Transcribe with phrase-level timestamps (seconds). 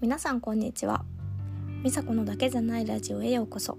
[0.00, 1.04] 皆さんこんにちは。
[1.82, 3.78] 美佐子のだけじゃないラジオへようこそ。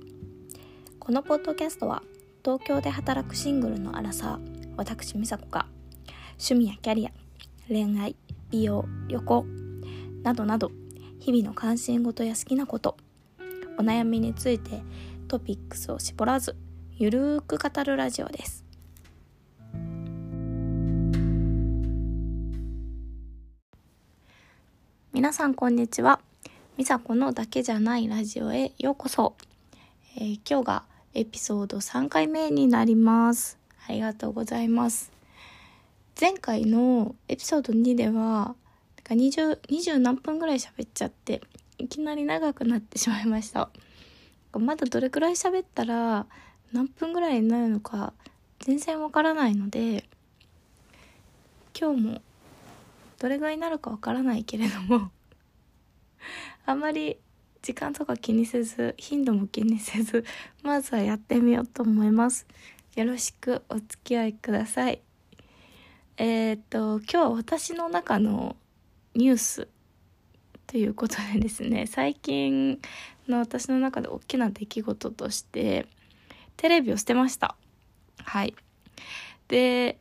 [0.99, 2.03] このポッドキャストは
[2.43, 5.65] 東京で働くシングルのアラサー私美佐子が
[6.31, 7.11] 趣味やキャリア
[7.69, 8.17] 恋愛
[8.49, 9.45] 美容旅行
[10.21, 10.71] などなど
[11.19, 12.97] 日々の関心事や好きなこと
[13.77, 14.81] お悩みについて
[15.29, 16.57] トピックスを絞らず
[16.97, 18.68] ゆるーく語るラジオです。
[25.19, 26.21] 皆さんこんにちは。
[26.77, 29.35] みさこのだけじゃないラジオへようこそ、
[30.15, 30.83] えー、今日が
[31.13, 33.57] エピソード3回目になります。
[33.85, 35.11] ありがとうございます。
[36.17, 38.55] 前回のエピソード2では
[39.09, 41.41] 20, 20何分ぐらい喋っちゃって
[41.77, 43.69] いきなり長くなってしまいました。
[44.53, 46.27] まだどれくらい喋ったら
[46.71, 48.13] 何分ぐらいになるのか
[48.59, 50.05] 全然わからないので
[51.77, 52.21] 今日も
[53.19, 55.11] どれぐらいになるかわからないけれども
[56.65, 57.17] あんまり
[57.61, 60.25] 時間とか気にせず頻度も気にせず
[60.63, 62.47] まずはやってみようと思います。
[62.95, 65.01] よろしくお付き合いください。
[66.17, 68.55] えー、っと今日は私の中の
[69.13, 69.67] ニュース
[70.67, 72.79] ということでですね最近
[73.27, 75.87] の私の中で大きな出来事として
[76.57, 77.55] テレビを捨てました。
[78.17, 78.55] はい。
[79.49, 79.97] で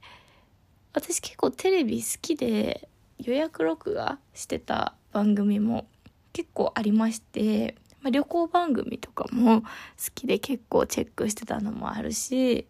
[0.93, 5.87] 私結構テレビ好きで予約録画してた番組も
[6.33, 9.67] 結構ありまして、まあ、旅行番組とかも好
[10.15, 12.67] きで結構チェックしてたのもあるし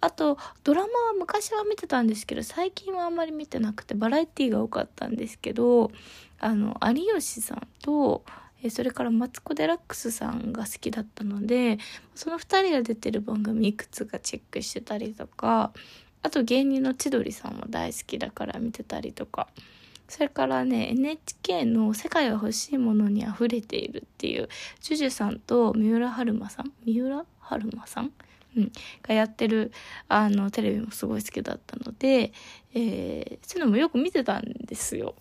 [0.00, 5.90] あとドラマは昔は見てたんですけど最近はあんまり見てなくてバラエティーが多かったんですけど
[6.38, 8.24] あの有吉さんと
[8.70, 11.78] それからマツコ・デラックスさんが好きだったので
[12.14, 15.72] その2人が出てる番組いくつかチェックしてたりとか
[16.22, 19.48] あと芸人の千鳥さんも大好きだから見てたりとか
[20.08, 24.48] それからね NHK の「世界は欲しいものにあふれている」っていう
[24.80, 28.12] ジュジュさんと三浦春馬さん三浦春馬さん、
[28.56, 29.70] うん、がやってる
[30.08, 32.32] あのテレビもすごい好きだったので、
[32.74, 35.14] えー、そういうのもよく見てたんですよ。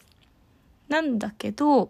[0.87, 1.89] なんだけど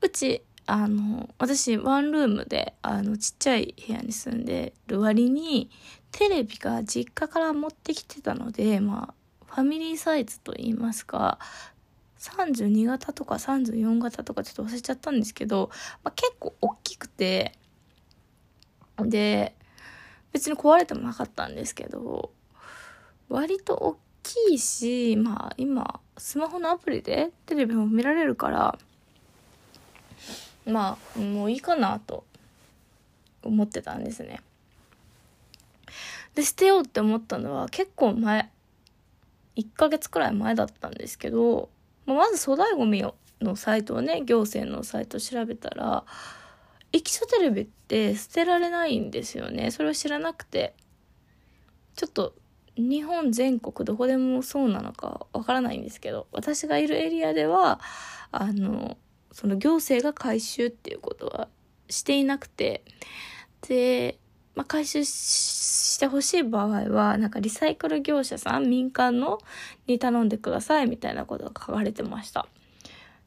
[0.00, 5.70] うちあの私ワンルームであのちっちゃい部屋に住んでる割に
[6.10, 9.14] テレビが実家から持ってきてたのでまあ
[9.54, 11.38] ファミリーサイズと言いますか、
[12.18, 15.70] 32型とか34型とかちょっと忘れちゃったんですけど、
[16.02, 17.52] まあ、結構大きくて、
[18.98, 19.54] で、
[20.32, 22.32] 別に壊れてもなかったんですけど、
[23.28, 28.78] 割と大きいし、まあ今、スマホのアプリでテレビも見られるから、
[30.66, 32.24] まあ、もういいかなと
[33.44, 34.40] 思ってたんですね。
[36.34, 38.50] で、捨てようって思ったのは結構前、
[39.56, 41.70] 1ヶ月くらい前だったんですけど、
[42.06, 43.04] まず粗大ごみ
[43.40, 46.04] のサイトをね、行政のサイトを調べたら、
[46.92, 49.70] 液晶テレビって捨てられないんですよね。
[49.70, 50.74] それを知らなくて。
[51.96, 52.34] ちょっと
[52.76, 57.80] 日本全国どこでもそうなのかわからないんですけど、私がいるエリアでは、
[58.32, 58.96] あの、
[59.32, 61.48] その行政が回収っていうことは
[61.88, 62.84] していなくて、
[63.68, 64.18] で、
[64.54, 69.38] まあ、回収してほしい場合は、なんかリサイクル業者さん、民間の
[69.86, 72.46] に頼んでくださいみたいなことが書かれてました。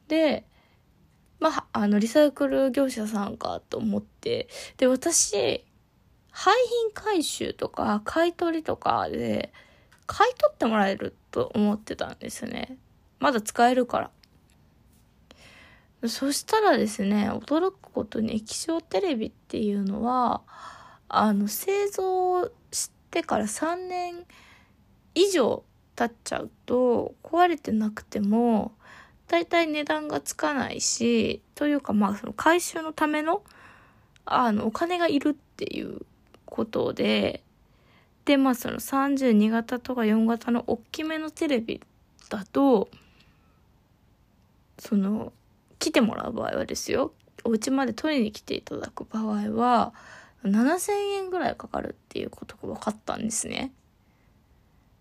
[0.08, 0.44] で、
[1.40, 5.64] まあ、あの、リサイクル業者さんかと思って、で、私、
[6.30, 9.52] 廃品回収とか買い取りとかで
[10.06, 12.78] 買い取ってもらえると思ってたんですね。
[13.18, 14.10] まだ使えるか
[16.00, 16.08] ら。
[16.08, 20.42] そしたらですね、驚くことに液晶テレビっていうのは、
[21.08, 24.26] あの製造してから3年
[25.14, 25.64] 以上
[25.96, 28.72] 経っちゃうと壊れてなくても
[29.26, 33.42] 大体値段がつかないしというかまあその回収のための
[34.24, 36.02] あのお金がいるっていう
[36.44, 37.42] ことで
[38.26, 41.80] でまあその32型とか4型の大きめのテレビ
[42.28, 42.90] だと
[44.78, 45.32] その
[45.78, 47.12] 来てもらう場合はですよ。
[47.44, 49.94] お家まで取りに来ていただく場合は
[50.44, 53.72] 7000円ぐらいかかるっていうことが分かったんですね。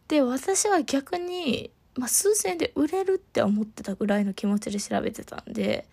[0.07, 5.87] で、私は逆に、まあ、数千円で売れるって思ってたぐらいの気持ちで調べてたんで、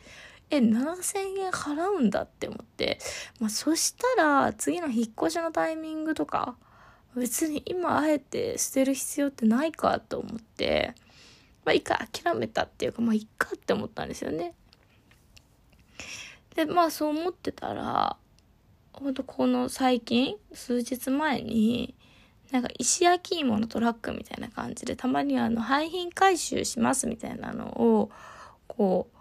[0.50, 2.99] え、7000円払うんだって思って、
[3.41, 6.56] まあ、そしたら次の引っ越しのタイミングとか、
[7.17, 10.94] 別に今あえて捨てる必要ってないかと思って、
[11.64, 14.55] まあ一回諦めたっていうか、まあいっかって思ったんですよね。
[16.56, 18.17] で、まあそう思ってたら、
[18.96, 21.94] ほんとこの最近、数日前に、
[22.52, 28.11] なんか石焼き芋のトラックみたいな感じで、たまにあの廃品回収しますみたいなのを、
[28.69, 29.17] こう、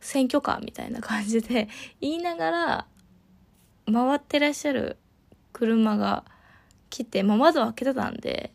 [0.00, 1.68] 選挙カーみたいな感じで
[2.00, 2.86] 言いながら
[3.92, 4.96] 回ってらっしゃる
[5.52, 6.24] 車が
[6.88, 8.52] 来て、まあ、窓を開けてたんで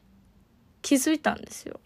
[0.81, 1.79] 気づいたんですよ。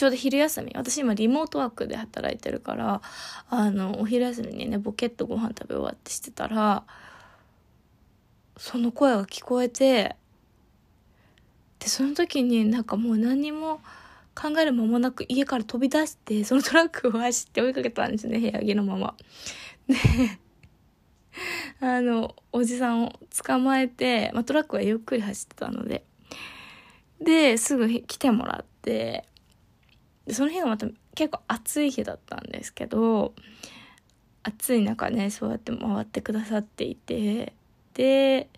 [0.00, 3.02] ちょうど昼休み私今リモートワークで働いてるから
[3.50, 6.84] あのお昼休みにねボケっとご飯食べ終わってしてたら
[8.56, 10.16] その声が聞こえて
[11.80, 13.82] でその時になんかもう何も
[14.34, 19.14] 考える間もなく家から飛び出してそのトラックを走って追いかけたんですね部屋着のまま。
[19.86, 19.96] で
[21.82, 23.12] あのおじさんを
[23.44, 26.04] 捕まえて、まあ、トラックはゆっくり走ってたので
[27.20, 29.26] ですぐ来てもらって
[30.30, 30.86] でその日がまた
[31.16, 33.34] 結構暑い日だったんですけど
[34.44, 37.52] 暑い中ねそうやって回ってくださっていて
[37.94, 38.48] で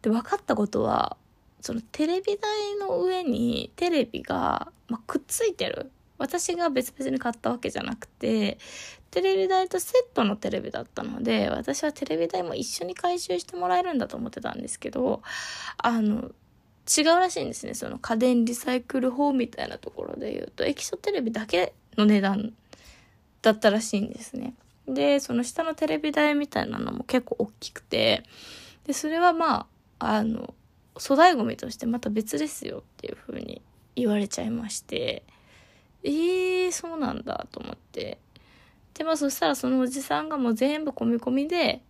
[0.00, 1.18] で分かったことは
[1.60, 5.90] そのテレビ台の上にテレビが、まあ、くっついてる。
[6.18, 8.56] 私が別々に買ったわけじゃなくて
[9.10, 15.20] テレビ台とセットのテレビだったので私はテレビ台も一緒に回収してもらえるんだと思ってたんですけど
[15.76, 16.30] あの
[16.86, 17.74] 違うらしいんですね。
[17.74, 22.52] その家電リサイクル法みたいなところで言うと液晶テレビだけの値段
[23.42, 24.54] だったらしいんですね。
[24.86, 28.22] でその下のテレビ台みたいなのも結構大きくて
[28.84, 29.66] でそれはま
[29.98, 30.54] ああの
[30.94, 33.60] 粗大ごみとしてまた別ですよっていう風に
[33.96, 35.24] 言われちゃいまして
[36.04, 38.18] えー、そうなんだと思って。
[38.94, 41.82] でまあそしたらそのおじさんがもう全部込み込みで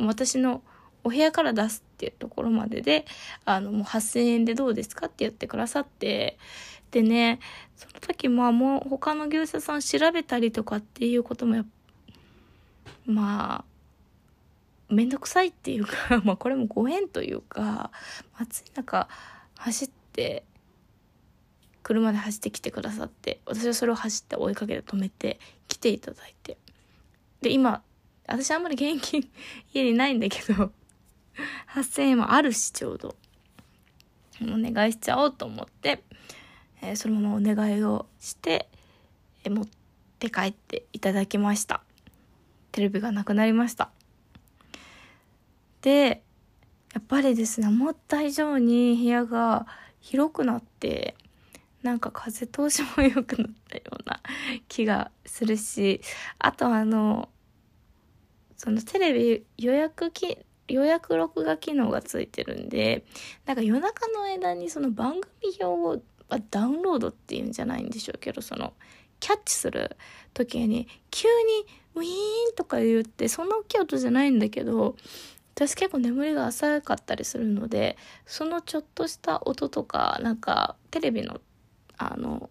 [0.00, 0.62] 私の
[1.08, 3.06] お部屋から出すっていうところまでで、
[3.44, 6.38] あの、もう8000円でどうですかって言ってくださって、
[6.90, 7.40] でね、
[7.76, 11.64] その時まあもう他の業者さん調べたりとかっていうことも
[13.06, 13.64] ま
[14.90, 17.90] あ、めんどくさいっていうか、 まあこれもご縁というか、
[18.36, 19.08] 暑い中
[19.56, 20.44] 走って、
[21.82, 26.58] 車で走ってきてくださって、私はそれを走って追いかけて止めて来ていただいて。
[27.40, 27.82] で、今、
[28.26, 29.30] 私あんまり現金
[29.72, 30.70] 家にないんだけど、
[31.74, 33.16] 8000円もあるしちょうど。
[34.40, 36.04] お願いしちゃおうと思って、
[36.80, 38.68] えー、そのままお願いをして、
[39.44, 39.66] えー、持っ
[40.18, 41.82] て帰っていただきました。
[42.70, 43.90] テレビがなくなりました。
[45.82, 46.22] で
[46.94, 49.66] やっぱりですね思った以上に部屋が
[50.00, 51.14] 広くなって
[51.82, 54.20] なんか風通しも良くなったような
[54.68, 56.00] 気がするし
[56.38, 57.28] あとあの
[58.56, 63.04] そのテレビ予約き予約録画機能がついてるんで、
[63.46, 66.02] なんか夜中の間にその番組表を
[66.50, 68.74] ダウンロードっていうんじゃないんでしょうけど、その、
[69.20, 69.96] キャッチする
[70.34, 72.08] 時に、急にウィー
[72.52, 74.96] ンとか言って、そんな大きい音じゃないんだけど、
[75.54, 81.40] 私結構眠りが浅かったりするので、そのちょっとした音とか、なんか、テレビの、
[81.96, 82.48] あの、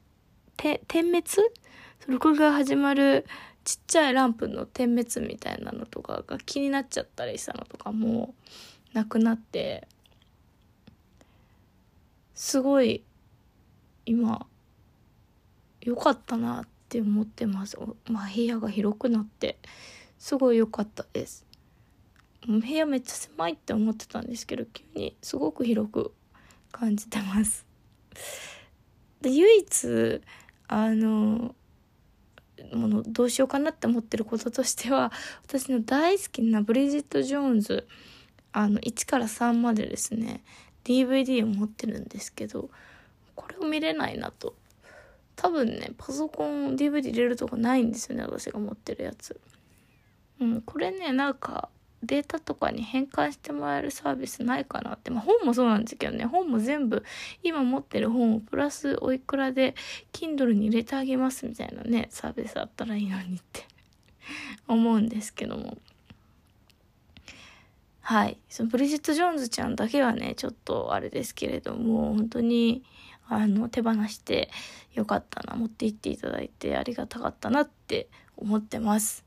[0.58, 1.24] 点滅？
[2.08, 3.26] 録画始まる
[3.68, 8.34] ちっちゃいランプの点滅みたいなのとかが気になっちゃったりしたのとかも
[8.94, 9.90] なくなって
[12.34, 13.04] すごい
[14.06, 14.48] 今
[15.82, 17.78] 良かったなって思ってます。
[18.10, 19.58] まあ部屋が広くなって
[20.18, 21.46] すごい良かったです。
[22.48, 26.14] 部屋めっちゃ狭いって思ってたんですけど急にすごく広く
[26.72, 27.66] 感じてます。
[29.20, 30.22] で唯一
[30.70, 31.54] あの
[32.74, 35.12] ものどうしようかなって思ってることとしては
[35.46, 37.88] 私の大好きなブリジット・ジョーンズ
[38.52, 40.44] あの1から3までですね
[40.84, 42.70] DVD を持ってるんですけど
[43.36, 44.56] これを見れないなと。
[45.36, 49.40] 多分ねパソコン DVD 入れるとこないんですよね私が持ってるやつ。
[50.40, 51.70] うんこれねなんか
[52.04, 55.10] データとかに変換してもらえるサービスないかなって。
[55.12, 57.04] まあ本もそうなんですけどね、本も全部
[57.44, 59.76] 今持ってる本をプラスおいくらで
[60.14, 63.66] Kindle に入れてあげますみたいなね、サービスあったらいいのにって
[64.68, 65.78] 思うんですけども。
[68.02, 68.38] はい。
[68.48, 72.84] そのブリジット・ジョーンズちゃんだけはね、ちょっとあれですけれども、本当に、
[73.28, 74.50] あの、手放して
[74.94, 79.27] よかったな、持って行っていただいてありがたかったなって思ってます。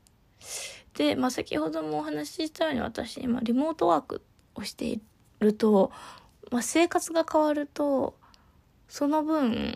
[0.95, 4.21] で、まあ、先ほどもお話ししたように私今リモートワーク
[4.55, 5.01] をしてい
[5.39, 5.91] ると、
[6.51, 8.15] まあ、生活が変わると
[8.87, 9.75] その分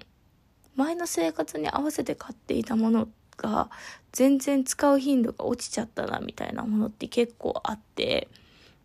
[0.76, 3.08] 前の生活に合わせて買っていたもの
[3.38, 3.70] が
[4.12, 8.28] 全然使う頻度が落ちちゃったなみたいなものって結構あって、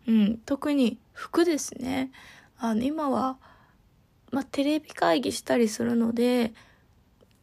[0.07, 2.11] うん、特に服ですね。
[2.57, 3.37] あの今は、
[4.31, 6.53] まあ、テレビ会議したりするので、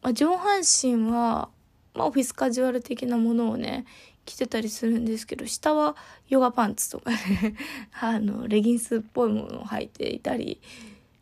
[0.01, 1.49] まあ、上半身は、
[1.93, 3.85] まあ、オフィスカジュアル的なものをね
[4.29, 5.95] 着てたりするんですけど下は
[6.27, 7.55] ヨガパンツとかね
[7.99, 10.61] あのレギンスっぽいものを履いていたり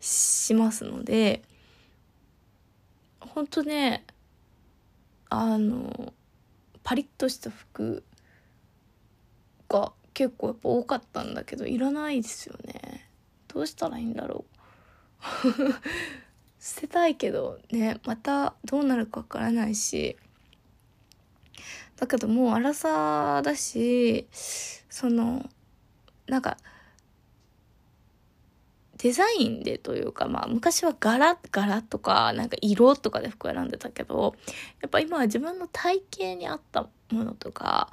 [0.01, 1.41] しますので
[3.21, 4.03] 本当ね
[5.29, 6.13] あの
[6.83, 8.03] パリッとした服
[9.69, 13.09] が結構やっぱ多かったんだけどいらないですよね。
[13.47, 15.25] どうしたらいいんだろう。
[16.59, 20.17] 捨てたいけどねまたどうなるかわからないし
[21.97, 25.49] だけどもう荒さだしその
[26.27, 26.57] なんか
[28.97, 34.35] デザインでというか、まあ昔は柄、柄とか、なんか色とかで服選んでたけど、
[34.81, 37.91] やっぱ今は自分の体型に合ったものとか、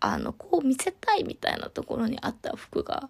[0.00, 3.08] あの、こう見せたいみたいなところに合った服が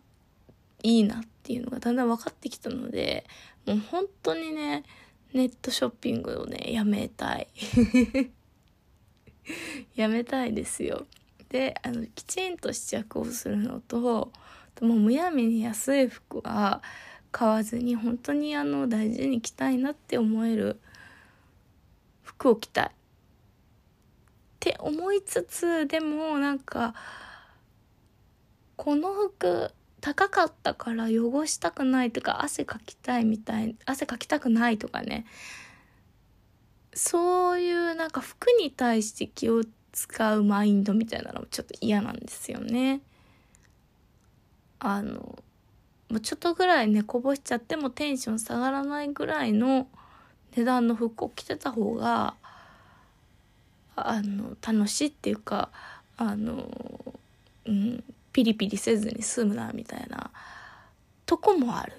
[0.83, 3.27] いいなっていうのがだんだん分かってきたので、
[3.65, 4.85] もう本当にね、
[5.33, 7.49] ネットショッピングをね、やめたい。
[9.95, 11.07] やめたいですよ。
[11.49, 14.33] で、あの、きちんと試着をするのと、
[14.81, 16.83] もうむやみに安い服は、
[17.37, 20.81] 買わずに本当にあの大事に着たいなって思える
[22.23, 22.91] 服を着たいっ
[24.59, 26.95] て思いつつでもなんか
[28.77, 35.27] この服高かったから汚したくないとか汗かきたいみたい汗かきたくないとかね
[36.97, 39.63] そういうなんか服に対して気を
[39.93, 43.03] 使うマインドみたいなのもちょっと嫌なんですよね。
[44.79, 45.39] あの
[46.09, 49.89] もうちょっとぐらいねこぼしちゃってもテンション下がらないぐらいの
[50.57, 52.35] 値段の服を着てた方が
[53.95, 55.71] あの楽しいっていうか
[56.17, 56.67] あの、
[57.67, 60.31] うん、ピリピリせずに済むなみたいな
[61.27, 61.93] とこもある。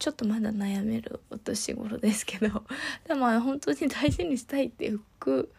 [0.00, 2.64] ちょっとまだ悩めるお年頃ですけど
[3.06, 5.52] でも本当に大事にしたいっていう服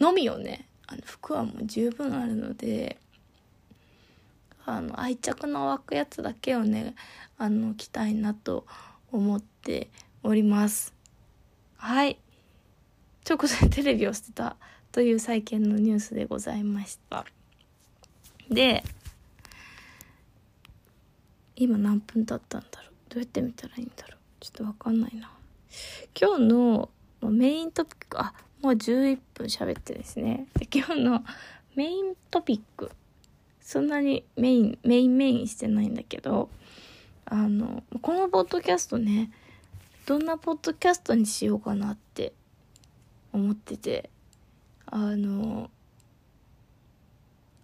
[0.00, 2.98] のみをねあの服はもう十分あるので
[4.64, 6.94] あの愛着の湧くやつだけをね
[7.36, 8.66] あの着たいなと
[9.12, 9.90] 思って
[10.22, 10.94] おります。
[11.76, 12.18] はい。
[13.24, 14.56] ということでテレビを捨てた
[14.92, 17.26] という最近のニュースでございました。
[18.50, 18.82] で
[21.54, 22.97] 今何分経ったんだろう。
[23.18, 24.18] うやって見たらいいんだろう。
[24.40, 25.30] ちょっとわかんないな。
[26.18, 26.88] 今日の
[27.22, 28.32] メイントピックあ
[28.62, 30.46] もう11分喋ってですね。
[30.58, 31.24] で今日の
[31.74, 32.90] メイントピック
[33.68, 36.48] そんなにメイン、メインメインしてないんだけど、
[37.26, 39.30] あの、このポッドキャストね、
[40.06, 42.32] どんなポッドキャストにしようかなって
[43.30, 44.08] 思ってて、
[44.86, 45.70] あの、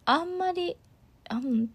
[0.04, 0.76] あんまり、
[1.28, 1.68] あん、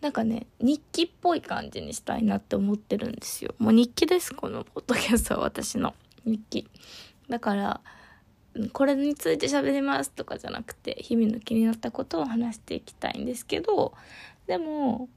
[0.00, 3.54] なんかね、日記っぽい感じにしたいなって思ってるんですよ。
[3.58, 6.68] もう日記です、このポッドキャストは私の日記。
[7.28, 7.80] だから、
[8.72, 13.94] これについて喋りますとかじゃなくて日々の気になったことを話していきたいんですけど
[14.46, 15.08] でも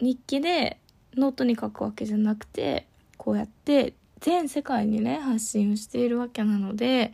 [0.00, 0.78] 日記で
[1.16, 2.86] ノートに書くわけじゃなくて
[3.16, 7.12] こうやって全世界にね発信をしているわけなので、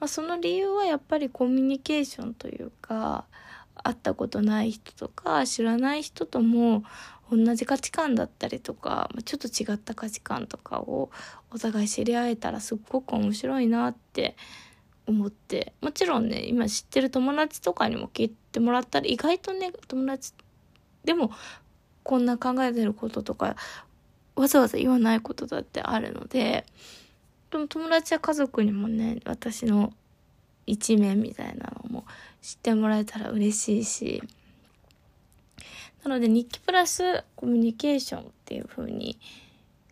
[0.00, 3.26] まあ、その理由はやっぱりコミュニケーションというか
[3.82, 6.84] 会ったことない人とか知らない人とも
[7.30, 11.10] 同じ価値観だったりとかちょっと違った価値観とかを
[11.50, 14.36] お互い知り合えたらすっごく面白いなって
[15.06, 20.32] 思ってもちろんね今知ってる友達とかにも聞いてもらったら意外とね友達
[21.04, 21.32] でも
[22.02, 23.56] こんな考えてることとか
[24.36, 26.64] わざわざ言わないことだってあるので
[27.50, 29.92] でも友達や家族にもね私の
[30.66, 31.81] 一面みたいなの
[32.42, 34.22] 知ってもらえたら嬉しいし
[36.04, 39.18] なので日記プラスコミュニケーションっていう風に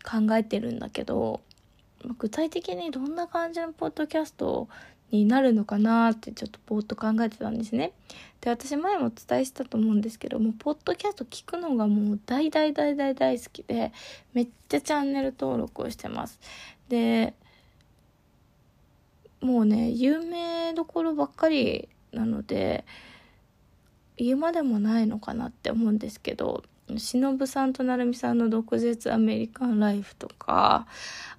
[0.04, 1.40] 考えてるんだけど
[2.18, 4.68] 具体的にどんな感じのポッドキャスト
[5.10, 7.92] になるのかなってちょっとぼーっと考えてたんですね。
[8.40, 13.92] で私前もお伝えしたと思うんですけどもポッドキャスト聞くのがもう大大大大大好きで
[14.32, 16.40] めっちゃチャンネル登録をしてます。
[16.88, 17.34] で
[19.40, 22.84] もうね有名どころばっかりなので
[24.16, 26.64] 言うまでもないのかなって思うんですけど
[26.98, 30.86] 忍さんと成美さんの毒舌アメリカンライフとか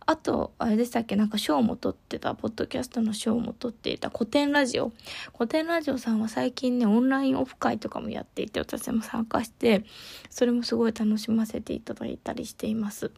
[0.05, 4.91] あとあれでしたっけなんか賞も取ってたポッドキャストの賞も取っていた古典ラジオ。
[5.37, 9.85] 古典ラジオさんは最近ねオンラインオフ会とかもやっていて私も参加して
[10.29, 13.11] それもすごい楽しませていただいたりしています。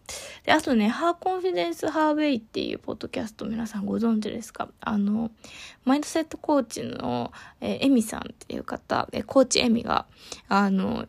[0.46, 4.68] であとねハーコンフィデンスハーウェイっていうポッドキャスト皆さんご存知ですか？
[4.82, 5.32] あの
[5.86, 10.06] マインドセットコーチのえエミさんっていう方コーチエミが
[10.48, 11.08] あの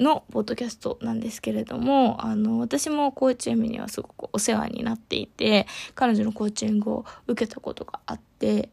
[0.00, 8.68] のポッドキャストなんですけれども、あの、私もコーチエミにはすごくお世話になっていて、彼女のコーチングを受けたことがあって、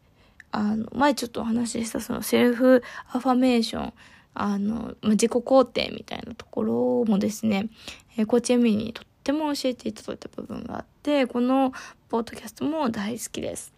[0.52, 3.94] あの、前ちょっとお話ししたそのセルフアファメーション、
[4.34, 7.70] あの、ま自己肯定みたいなところもですね、
[8.18, 11.74] えコーチエミにとっても教えていただいた部分があって、この
[12.10, 13.74] ポッドキャストも大好きです。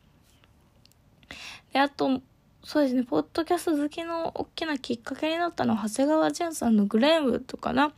[1.73, 2.21] で、あと、
[2.67, 7.93] そうですね、ポッドキャスト好きの大きなきっかけになったのは、長谷川淳さんのグレンウッドかな。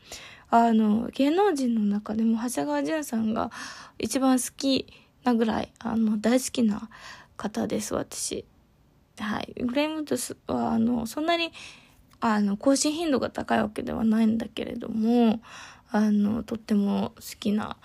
[0.51, 3.49] あの、芸能人の中でも長谷川淳さんが
[3.97, 4.85] 一番好き
[5.23, 6.87] なぐらい、あの、大好きな
[7.35, 8.45] 方です、私。
[9.17, 9.55] はい。
[9.57, 11.51] グレンウッドは、あの、そんなに、
[12.19, 15.41] あの、更新頻度が高いわけではないんだけれども、
[15.89, 17.75] あの、とっても好きな、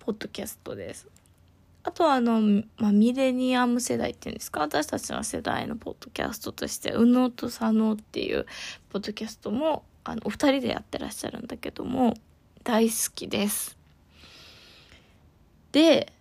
[0.00, 1.15] ポッドキャストです。
[1.86, 2.40] あとはあの、
[2.78, 4.58] まあ、ミレニアム世代っていうんですか？
[4.60, 8.44] 私たちの世代のポッドキャストとして、うのと佐野っていう
[8.90, 12.14] ポッドキャストも、あの、お二人でやってらっしゃるんだけども、
[12.64, 13.78] 大好きです。
[15.70, 16.12] で、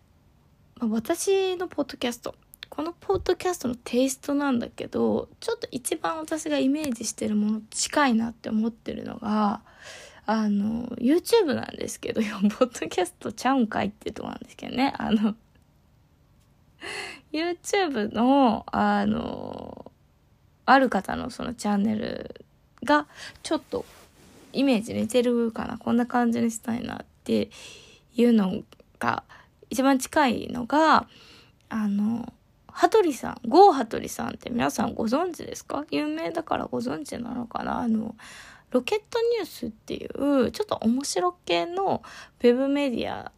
[0.80, 2.36] まあ、私のポッドキャスト、
[2.70, 9.62] このポッドキャストのテイストなんだけど、ちょっと一番私がイメージしてるもの近いなって思ってるのが、
[10.28, 12.22] あの、YouTube なんですけど、
[12.60, 14.94] ポッドキャストちゃうんかいってとこなんですけどね。
[15.00, 15.36] あの、
[17.32, 19.92] YouTube の、あの、
[20.66, 22.46] ある方のそのチャンネル
[22.84, 23.08] が
[23.44, 23.86] ちょっと
[24.54, 25.78] イメージ似てるかな。
[25.78, 27.50] こんな感じにしたいなって
[28.16, 28.64] いうの
[29.00, 29.24] が、
[29.70, 31.08] 一番近いのが、
[31.70, 32.32] あの、
[32.68, 35.86] 羽鳥さん、ゴー羽鳥さんって皆さんご存知ですか？
[35.92, 37.80] 有名だからご存知なのかな？
[37.80, 38.16] あの、
[38.72, 42.04] ロケットニュースっていう、ちょっと面白系の
[42.42, 43.32] ウェブメディア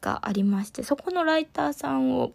[0.00, 2.32] がありまして、そこのライターさんを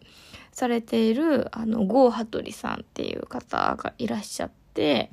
[0.52, 5.12] されている、あの、郷羽鳥さんっていう方がいらっしゃって、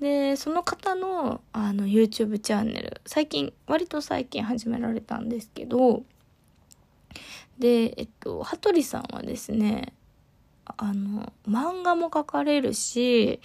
[0.00, 6.04] で、その方の、あの、YouTube チャンネル、最近、割と最近始められたんですけど、
[7.58, 9.94] で、えっと、羽鳥さんはですね、
[10.78, 13.40] あの、漫画も描かれるし、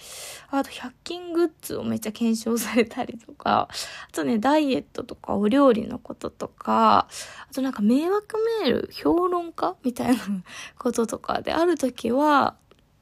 [0.50, 3.68] あと100均グッズをめっちゃ検証されたりとか、
[4.08, 7.08] あとね、ダイエットとかお料理のこととか、
[7.50, 10.22] あとなんか迷惑メール、評論家みたいな
[10.78, 12.56] こととかで、ある時は、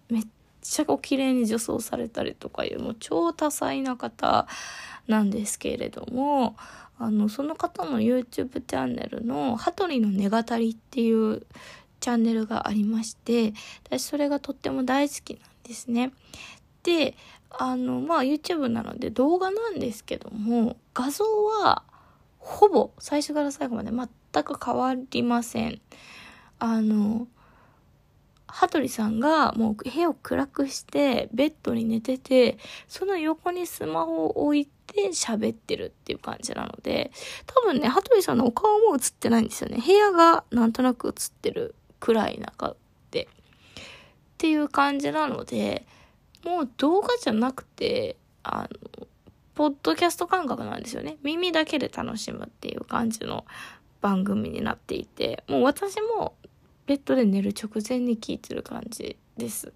[0.08, 0.22] めっ
[0.62, 4.46] ちゃこう綺麗に女装されたりとかいう、もう超多彩な方
[5.08, 6.56] なんですけれども、
[7.02, 11.46] あの、その方の YouTube チャンネルの、羽鳥の寝語りっていう
[12.00, 13.52] チャンネルがありまして、
[13.84, 16.12] 私それがとっても大好きなんですね。
[16.82, 17.16] で、
[17.50, 21.82] あの、まあ YouTube なので動画なんですけども、画像は
[22.38, 25.80] ほぼ最初から最後まで全く変わりません。
[26.58, 27.28] あの、
[28.46, 32.58] 羽鳥さんがもう部屋を暗くしてベッドに寝てて、
[32.88, 37.12] その横にスマホを置いて喋ってるっていう感じなので、
[37.46, 39.82] 多分ね、羽鳥さんのお顔も映ってないんですよね。
[39.84, 42.74] 部屋がなんとなく映ってるくらい中
[43.10, 43.24] で。
[43.24, 43.28] っ
[44.38, 45.86] ていう感じなので、
[46.44, 49.06] もう動画じゃなくて、あの、
[49.54, 51.18] ポッドキャスト感覚なんですよね。
[51.22, 53.44] 耳だけで楽しむっていう感じの
[54.00, 56.34] 番組になっていて、もう私も
[56.86, 59.72] ベッドで寝る直前に聞いてる感じです。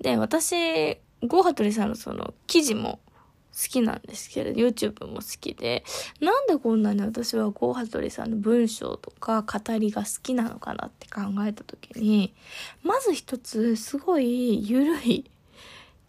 [0.00, 3.00] で、私、ゴーハトリさんのその記事も
[3.52, 5.84] 好きなんですけれど、YouTube も好きで、
[6.20, 12.34] なんでこんなに私はゴーハトリさんの文章とか語りが好きなのかなって考えた時に、
[12.82, 15.30] まず一つ、すごい緩い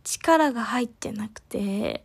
[0.04, 2.04] 力が入ってなくて、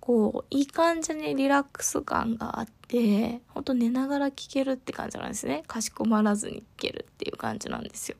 [0.00, 5.62] こう、いい感じにリラックス感があって、ほんと寝ながら聞けるって感じなんですね。
[5.66, 8.16] かしこまらずに聞けるっていう感じなんですよ。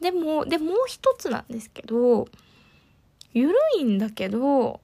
[0.00, 2.28] でも、で、もう一つなんですけど、
[3.32, 4.80] 緩いんだけど、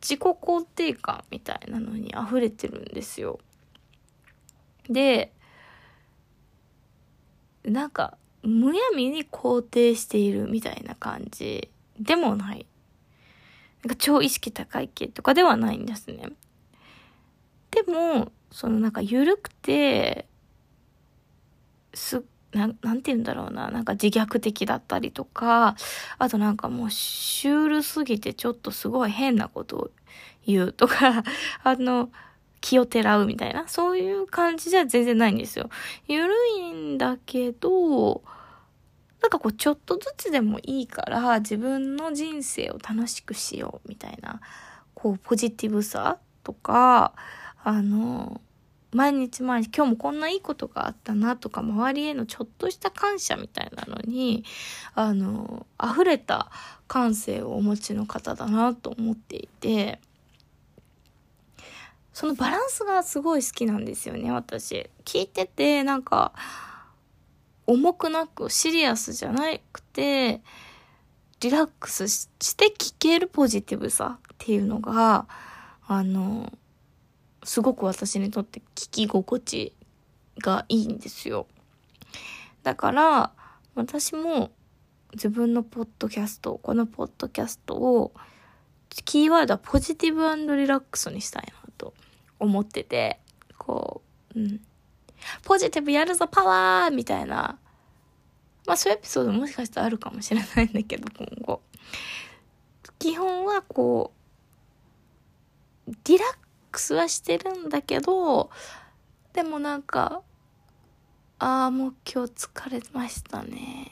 [0.00, 3.38] 自己肯定感みたいなのに溢れてるんですよ。
[4.88, 5.32] で、
[7.64, 12.66] なんか、むやみに肯定しているみたいな感じでもない。
[13.84, 16.30] なんか超意識高い系とかではないんですね。
[17.70, 20.26] でも、そのなんか緩くて、
[21.94, 23.70] す、ななんて言うんだろうな。
[23.70, 25.76] なんか自虐的だったりとか、
[26.18, 29.90] あとなんかもうシュールすぎてちょっとすごい変なことを
[30.46, 31.22] 言うとか、
[31.62, 32.10] あの、
[32.60, 35.70] 気をてらうみたいな、そういう感じじゃ全然ないんですよ。
[36.08, 38.22] ゆるいんだけど、
[39.22, 44.40] なんかこうちょっとずつでもいいから自分の人生を楽しくしようみたいな、
[44.94, 47.14] こうポジティブさとか、
[47.62, 48.40] あの、
[48.92, 54.44] 毎日毎日今日もこんないいことがあったなとか周りへのちょっとした感謝みたいなのに
[54.94, 56.50] あの溢れた
[56.88, 60.00] 感性をお持ちの方だなと思っていて
[62.12, 64.90] そのバランスがすごい好きなんですよね私。
[65.04, 66.32] 聞いててなんか
[67.66, 70.42] 重くなくシリアスじゃなくて
[71.40, 72.26] リラックスし
[72.56, 75.26] て聞けるポジティブさっていうのが
[75.86, 76.52] あの
[77.42, 79.74] すごく私にとって聞き心地
[80.38, 81.46] がいいんですよ。
[82.62, 83.32] だから、
[83.74, 84.50] 私も
[85.12, 88.12] 自分のポッドキャスト、このポッドキャストを、
[89.04, 91.94] キーワードはポジティブリラックスにしたいなと
[92.38, 93.20] 思ってて、
[93.58, 94.02] こ
[94.34, 94.60] う、うん。
[95.44, 97.58] ポジティブやるぞパワーみたいな、
[98.66, 101.62] まあそういうエピソードもしかしたらあるかもしれないんだけど、今後。
[102.98, 104.12] 基本はこ
[105.88, 108.50] う、リラックスはしてるんだけど、
[109.32, 110.22] でもなんか、
[111.38, 113.90] ああ、もう今日疲れましたね。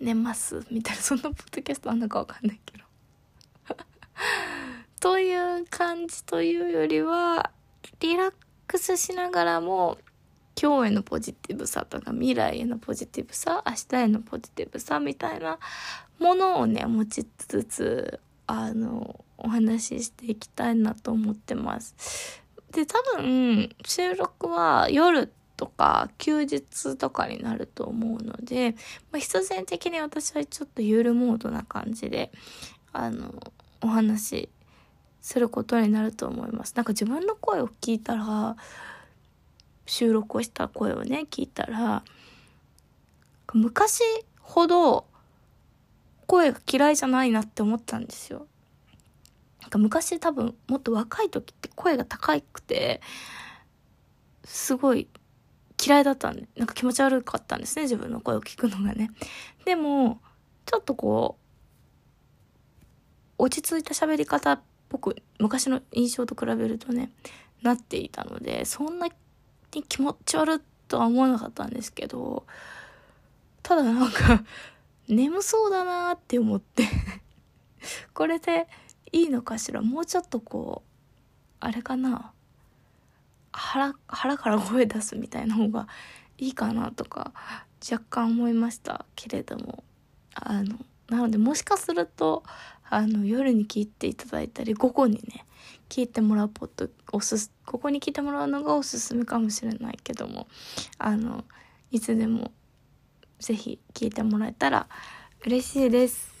[0.00, 0.64] 寝ます。
[0.70, 2.84] みたいな、そんなポッドキャストあんのかわかんないけど。
[5.00, 7.50] という感じというよりは、
[8.00, 8.34] リラッ
[8.66, 9.98] クスしながらも、
[10.60, 15.58] 今日へのポジティブさとか未来へのポジティブさ明日へのポジティブさみたいな
[16.18, 18.20] ものをね持ちつつ
[18.54, 22.42] あのお話ししていきたいなと思ってます。
[22.70, 28.72] で多分収録は夜とか休日とかになると思うので、
[29.10, 32.30] まあ、必然的に私はちょっとゆるモードな感じで
[32.92, 33.32] あの
[33.80, 34.50] お話
[35.22, 36.74] することになると思います。
[36.76, 38.56] なんか自分の声を聞いたら
[39.86, 42.02] 収録をした声をね聞いたら
[43.54, 44.02] 昔
[44.40, 45.06] ほど
[46.32, 48.46] 声が嫌いじゃないなって思ったんですよ。
[49.60, 53.02] なんか昔多分もっと若い時って声が高くて
[54.42, 55.08] すごい
[55.84, 59.10] 嫌いだったんでなんか気持ち悪かったんですね自分の声を聞くのがね。
[59.66, 60.22] でも
[60.64, 61.36] ちょっとこ
[63.38, 67.10] う落ち着いた喋り方っぽく昔の印象と比べるとね
[67.60, 69.08] なっていたのでそんな
[69.74, 72.46] に気持ち悪いとは思わなかったんですけど、
[73.62, 74.42] ただなんか、
[75.08, 76.84] 眠そうだなって思って。
[78.14, 78.68] これで
[79.12, 79.82] いいのかしら？
[79.82, 80.88] もうちょっとこう、
[81.60, 82.32] あれかな？
[83.52, 85.88] 腹、腹から声出すみたいな方が
[86.38, 87.32] いいかなとか、
[87.90, 89.04] 若干思いました。
[89.14, 89.84] けれども、
[90.34, 92.42] あの、なのでもしかすると、
[92.88, 95.46] あの、夜に聞いていただいたり、午後にね、
[95.92, 100.48] 聞いてもらうポッドおすすここに聞いてもらうのがおすすめかもしれないけども
[100.96, 101.44] あの
[101.90, 102.50] いつでも
[103.42, 104.86] 是非聞いてもらえたら
[105.44, 106.32] 嬉しいです。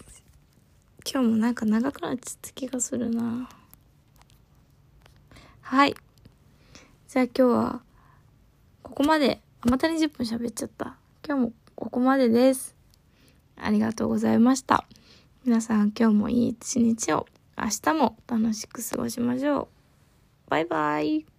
[1.04, 3.48] 今日もなんか長くなっちゃった気がするな。
[5.62, 5.96] はい。
[7.08, 7.80] じゃあ今日は
[8.82, 9.40] ここまで。
[9.64, 10.96] また20分喋っちゃった。
[11.26, 12.76] 今日もここまでです。
[13.56, 14.84] ありがとうございました。
[15.44, 17.26] 皆さん今日もいい一日を
[17.58, 19.62] 明日も楽しく過ごしましょ
[20.46, 20.50] う。
[20.50, 21.31] バイバイ。